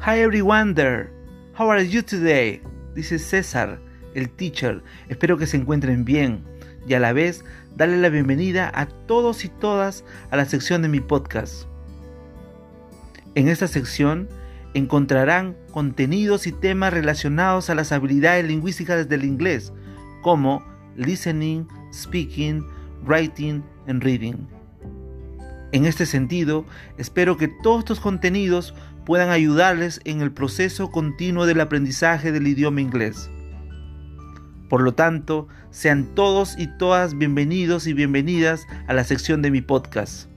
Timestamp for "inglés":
19.24-19.72, 32.82-33.30